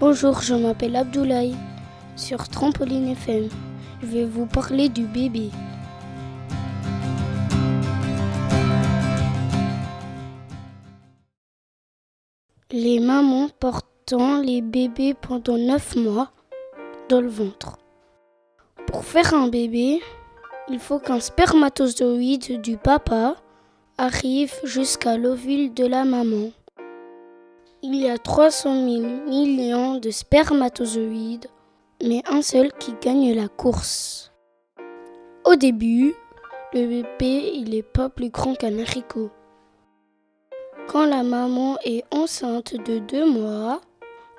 [0.00, 1.56] Bonjour, je m'appelle Abdoulaye.
[2.14, 3.48] Sur Trampoline FM,
[4.00, 5.50] je vais vous parler du bébé.
[12.70, 16.30] Les mamans portant les bébés pendant 9 mois
[17.08, 17.76] dans le ventre.
[18.86, 20.00] Pour faire un bébé,
[20.68, 23.34] il faut qu'un spermatozoïde du papa
[23.96, 26.52] arrive jusqu'à l'ovule de la maman.
[27.90, 31.46] Il y a 300 000 millions de spermatozoïdes,
[32.04, 34.30] mais un seul qui gagne la course.
[35.46, 36.14] Au début,
[36.74, 39.30] le bébé n'est pas plus grand qu'un haricot.
[40.86, 43.80] Quand la maman est enceinte de deux mois,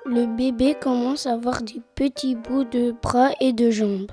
[0.06, 4.12] le bébé commence à avoir des petits bouts de bras et de jambes.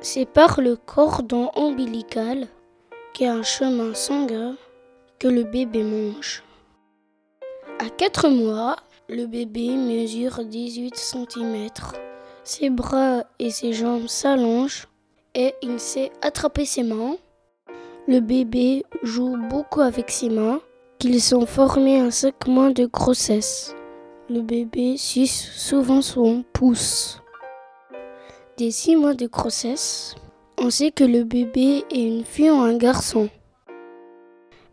[0.00, 2.46] C'est par le cordon ombilical,
[3.12, 4.54] qui est un chemin sanguin,
[5.18, 6.44] que le bébé mange.
[7.88, 8.76] À 4 mois,
[9.08, 11.68] le bébé mesure 18 cm.
[12.44, 14.88] Ses bras et ses jambes s'allongent
[15.34, 17.16] et il sait attraper ses mains.
[18.06, 20.60] Le bébé joue beaucoup avec ses mains,
[20.98, 23.74] qu'ils sont formés à 5 mois de grossesse.
[24.28, 27.22] Le bébé suce souvent son pouce
[28.58, 30.14] des six mois de grossesse,
[30.58, 33.30] on sait que le bébé est une fille ou un garçon.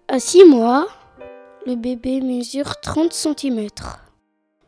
[0.09, 0.87] À six mois,
[1.65, 3.67] le bébé mesure 30 cm.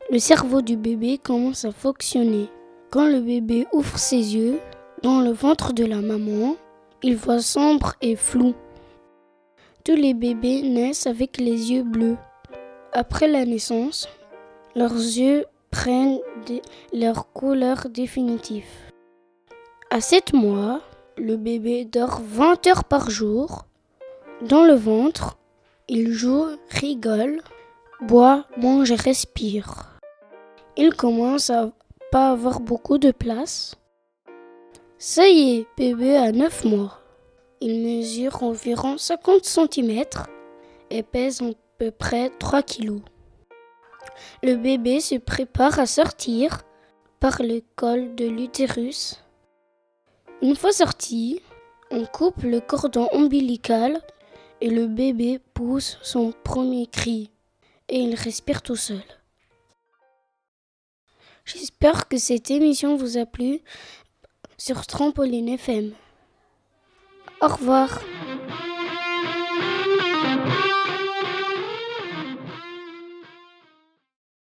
[0.10, 2.50] Le cerveau du bébé commence à fonctionner.
[2.90, 4.60] Quand le bébé ouvre ses yeux,
[5.04, 6.56] dans le ventre de la maman,
[7.04, 8.56] il voit sombre et flou.
[9.86, 12.18] Tous les bébés naissent avec les yeux bleus.
[12.94, 14.10] Après la naissance,
[14.76, 16.20] leurs yeux prennent
[16.94, 18.66] leur couleur définitive.
[19.92, 20.82] À 7 mois,
[21.16, 23.66] le bébé dort 20 heures par jour.
[24.42, 25.38] Dans le ventre,
[25.88, 27.42] il joue, rigole,
[28.02, 29.98] boit, mange et respire.
[30.76, 31.72] Il commence à
[32.12, 33.76] pas avoir beaucoup de place.
[34.98, 37.00] Ça y est, bébé a 9 mois.
[37.62, 40.04] Il mesure environ 50 cm
[40.90, 43.02] et pèse à peu près 3 kg.
[44.44, 46.62] Le bébé se prépare à sortir
[47.20, 49.24] par le col de l'utérus
[50.44, 51.42] une fois sorti,
[51.90, 54.00] on coupe le cordon ombilical
[54.62, 57.32] et le bébé pousse son premier cri
[57.90, 59.04] et il respire tout seul.
[61.46, 63.62] J'espère que cette émission vous a plu
[64.58, 65.94] sur Trampoline FM.
[67.42, 68.02] Au revoir.